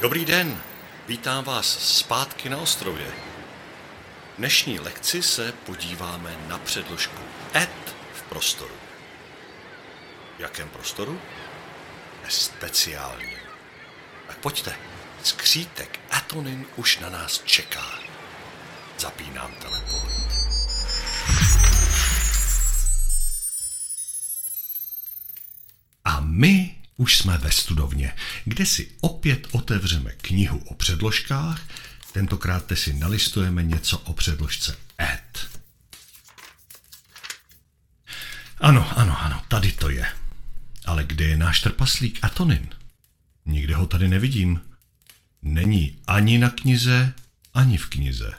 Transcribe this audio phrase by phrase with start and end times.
[0.00, 0.62] Dobrý den,
[1.08, 3.06] vítám vás zpátky na ostrově.
[4.34, 7.22] V dnešní lekci se podíváme na předložku
[7.54, 8.74] et v prostoru.
[10.36, 11.20] V jakém prostoru?
[12.24, 13.38] Ve speciálním.
[14.26, 14.76] Tak pojďte,
[15.22, 17.98] skřítek Atonin už na nás čeká.
[18.98, 20.10] Zapínám telefon.
[26.04, 28.12] A my už jsme ve studovně,
[28.44, 31.68] kde si opět otevřeme knihu o předložkách,
[32.12, 35.46] tentokrát si nalistujeme něco o předložce et.
[38.58, 40.06] Ano, ano, ano, tady to je.
[40.84, 42.68] Ale kde je náš trpaslík Atonin?
[43.46, 44.60] Nikde ho tady nevidím.
[45.42, 47.12] Není ani na knize,
[47.54, 48.32] ani v knize.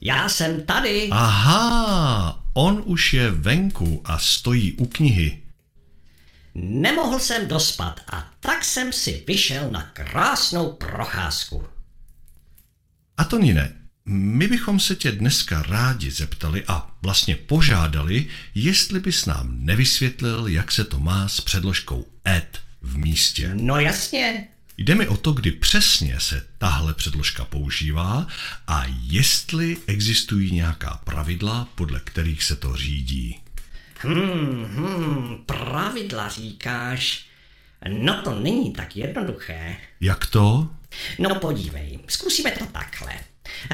[0.00, 1.08] Já jsem tady.
[1.10, 5.42] Aha, on už je venku a stojí u knihy.
[6.54, 11.64] Nemohl jsem dospat a tak jsem si vyšel na krásnou procházku.
[13.16, 13.72] Atonine,
[14.04, 20.72] my bychom se tě dneska rádi zeptali a vlastně požádali, jestli bys nám nevysvětlil, jak
[20.72, 23.50] se to má s předložkou et v místě.
[23.54, 24.48] No jasně.
[24.78, 28.26] Jde mi o to, kdy přesně se tahle předložka používá
[28.66, 33.40] a jestli existují nějaká pravidla, podle kterých se to řídí.
[34.02, 37.26] Hmm, hmm, pravidla říkáš.
[37.88, 39.76] No to není tak jednoduché.
[40.00, 40.70] Jak to?
[41.18, 43.12] No podívej, zkusíme to takhle.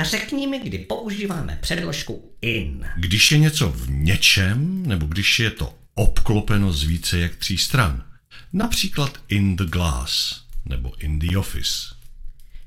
[0.02, 2.86] Řekni mi, kdy používáme předložku in.
[2.96, 8.04] Když je něco v něčem, nebo když je to obklopeno z více jak tří stran.
[8.52, 11.94] Například in the glass, nebo in the office.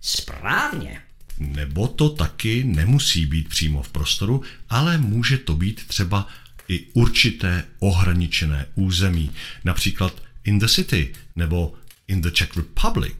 [0.01, 1.01] Správně.
[1.37, 6.27] Nebo to taky nemusí být přímo v prostoru, ale může to být třeba
[6.71, 9.31] i určité ohraničené území,
[9.63, 11.73] například in the city nebo
[12.07, 13.17] in the Czech Republic.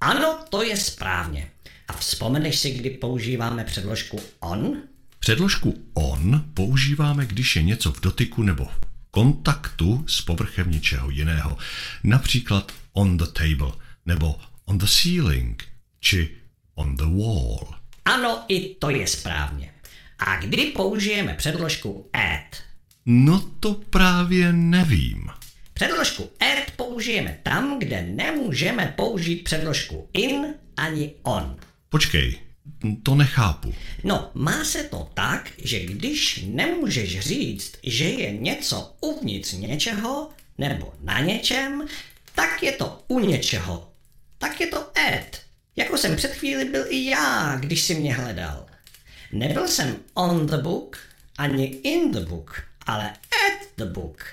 [0.00, 1.50] Ano, to je správně.
[1.88, 4.82] A vzpomeneš si, kdy používáme předložku on?
[5.18, 11.58] Předložku on používáme, když je něco v dotyku nebo v kontaktu s povrchem něčeho jiného.
[12.04, 13.72] Například on the table
[14.06, 15.64] nebo on the ceiling
[16.00, 16.30] či
[16.74, 17.74] on the wall.
[18.04, 19.72] Ano, i to je správně.
[20.18, 22.71] A kdy použijeme předložku at?
[23.06, 25.30] No to právě nevím.
[25.74, 31.56] Předložku at použijeme tam, kde nemůžeme použít předložku in ani on.
[31.88, 32.38] Počkej,
[33.02, 33.74] to nechápu.
[34.04, 40.92] No, má se to tak, že když nemůžeš říct, že je něco uvnitř něčeho nebo
[41.00, 41.86] na něčem,
[42.34, 43.92] tak je to u něčeho.
[44.38, 45.40] Tak je to at.
[45.76, 48.66] Jako jsem před chvíli byl i já, když si mě hledal.
[49.32, 50.98] Nebyl jsem on the book
[51.38, 54.24] ani in the book, ale at the book,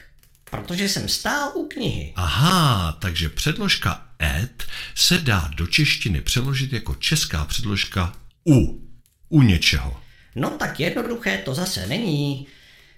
[0.43, 2.13] protože jsem stál u knihy.
[2.15, 4.63] Aha, takže předložka et
[4.95, 8.13] se dá do češtiny přeložit jako česká předložka
[8.47, 8.85] u.
[9.29, 9.99] U něčeho.
[10.35, 12.47] No tak jednoduché to zase není.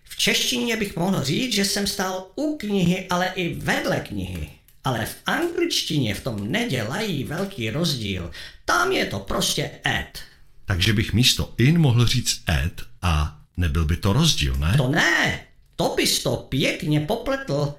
[0.04, 4.50] V češtině bych mohl říct, že jsem stál u knihy, ale i vedle knihy.
[4.84, 8.32] Ale v angličtině v tom nedělají velký rozdíl.
[8.66, 10.20] Tam je to prostě at.
[10.66, 14.74] Takže bych místo in mohl říct et a nebyl by to rozdíl, ne?
[14.78, 15.40] To ne,
[15.76, 17.74] to bys to pěkně popletl.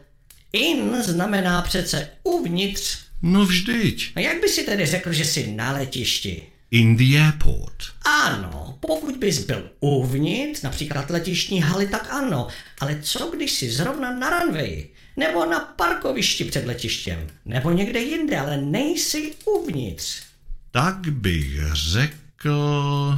[0.52, 2.98] In znamená přece uvnitř.
[3.22, 4.12] No vždyť.
[4.16, 6.42] A jak by si tedy řekl, že jsi na letišti?
[6.70, 7.76] In the airport.
[8.24, 12.48] Ano, pokud bys byl uvnitř, například letištní haly, tak ano.
[12.80, 14.86] Ale co když jsi zrovna na runway?
[15.16, 17.26] Nebo na parkovišti před letištěm?
[17.44, 20.22] Nebo někde jinde, ale nejsi uvnitř?
[20.70, 22.21] Tak bych řekl...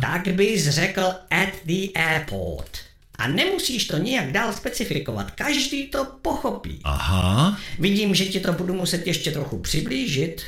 [0.01, 2.79] Tak bys řekl at the airport.
[3.19, 6.81] A nemusíš to nijak dál specifikovat, každý to pochopí.
[6.85, 7.59] Aha.
[7.79, 10.43] Vidím, že ti to budu muset ještě trochu přiblížit.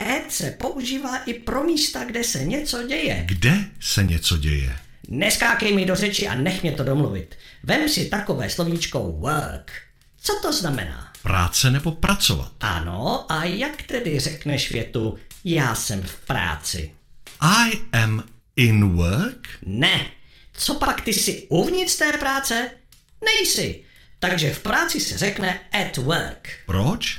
[0.00, 3.24] Ad se používá i pro místa, kde se něco děje.
[3.26, 4.76] Kde se něco děje?
[5.08, 7.34] Neskákej mi do řeči a nech mě to domluvit.
[7.62, 9.72] Vem si takové slovíčko work.
[10.22, 11.12] Co to znamená?
[11.22, 12.52] Práce nebo pracovat?
[12.60, 16.90] Ano, a jak tedy řekneš větu já jsem v práci?
[17.40, 18.24] I am
[18.56, 19.48] in work?
[19.66, 20.06] Ne.
[20.52, 22.70] Co pak ty jsi uvnitř té práce?
[23.24, 23.84] Nejsi.
[24.18, 26.48] Takže v práci se řekne at work.
[26.66, 27.18] Proč?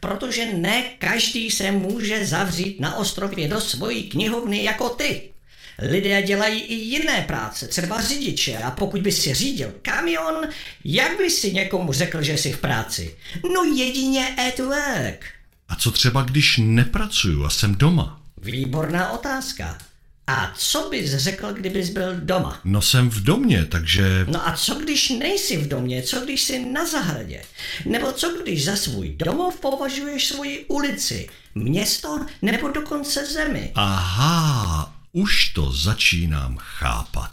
[0.00, 5.30] Protože ne každý se může zavřít na ostrově do svojí knihovny jako ty.
[5.78, 10.48] Lidé dělají i jiné práce, třeba řidiče a pokud by si řídil kamion,
[10.84, 13.16] jak by si někomu řekl, že jsi v práci?
[13.54, 15.24] No jedině at work.
[15.68, 18.19] A co třeba, když nepracuju a jsem doma?
[18.42, 19.78] Výborná otázka.
[20.26, 22.60] A co bys řekl, kdybys byl doma?
[22.64, 24.26] No jsem v domě, takže...
[24.28, 27.42] No a co když nejsi v domě, co když jsi na zahradě?
[27.86, 33.72] Nebo co když za svůj domov považuješ svoji ulici, město nebo dokonce zemi?
[33.74, 37.32] Aha, už to začínám chápat.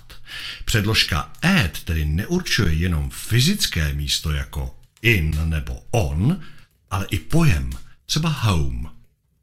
[0.65, 6.42] Předložka at tedy neurčuje jenom fyzické místo jako in nebo on,
[6.92, 7.69] ale i pojem,
[8.06, 8.89] třeba home.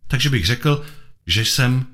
[0.09, 0.87] Takže bych řekl,
[1.27, 1.87] že jsem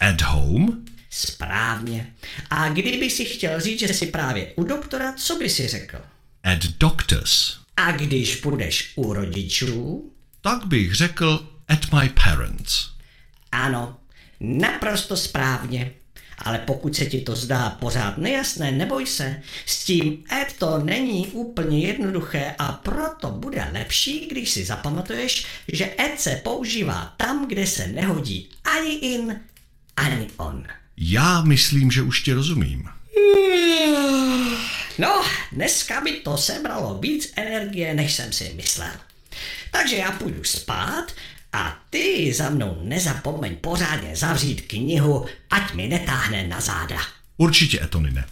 [0.00, 0.84] at home?
[1.10, 2.14] Správně.
[2.50, 5.98] A kdyby si chtěl říct, že jsi právě u doktora, co by si řekl?
[6.44, 7.58] At doctors.
[7.76, 10.10] A když budeš u rodičů?
[10.40, 12.90] Tak bych řekl at my parents.
[13.52, 13.96] Ano,
[14.40, 15.92] naprosto správně.
[16.38, 21.26] Ale pokud se ti to zdá pořád nejasné, neboj se, s tím et to není
[21.26, 27.66] úplně jednoduché a proto bude lepší, když si zapamatuješ, že et se používá tam, kde
[27.66, 29.40] se nehodí ani in,
[29.96, 30.64] ani on.
[30.96, 32.88] Já myslím, že už ti rozumím.
[34.98, 38.90] No, dneska by to sebralo víc energie, než jsem si myslel.
[39.72, 41.12] Takže já půjdu spát
[41.52, 46.96] a ty za mnou nezapomeň pořádně zavřít knihu, ať mi netáhne na záda.
[47.36, 48.24] Určitě, Etonine.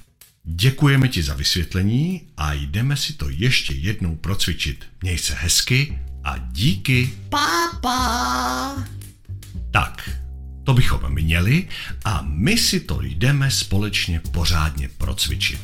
[0.44, 4.85] Děkujeme ti za vysvětlení a jdeme si to ještě jednou procvičit.
[5.02, 7.11] Měj se hezky a díky.
[7.29, 8.85] Papa!
[9.70, 10.11] Tak,
[10.69, 11.69] to bychom měli
[12.05, 15.61] a my si to jdeme společně pořádně procvičit.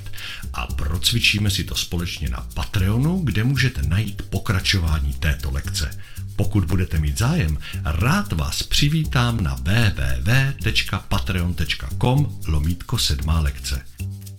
[0.53, 6.01] A procvičíme si to společně na Patreonu, kde můžete najít pokračování této lekce.
[6.37, 13.83] Pokud budete mít zájem, rád vás přivítám na www.patreon.com lomítko sedmá lekce.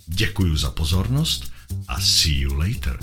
[0.06, 1.52] Děkuji za pozornost
[1.88, 2.98] a see you later.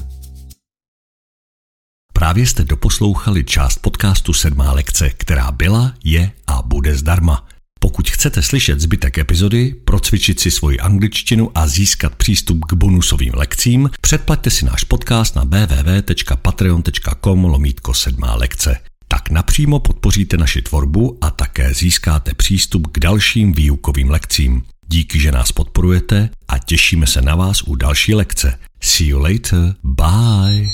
[2.13, 7.52] Právě jste doposlouchali část podcastu Sedmá lekce, která byla, je a bude zdarma.
[7.83, 13.89] Pokud chcete slyšet zbytek epizody, procvičit si svoji angličtinu a získat přístup k bonusovým lekcím,
[14.01, 18.79] předplaťte si náš podcast na www.patreon.com lomítko sedmá lekce.
[19.07, 24.63] Tak napřímo podpoříte naši tvorbu a také získáte přístup k dalším výukovým lekcím.
[24.87, 28.59] Díky, že nás podporujete a těšíme se na vás u další lekce.
[28.81, 29.75] See you later.
[29.83, 30.67] Bye.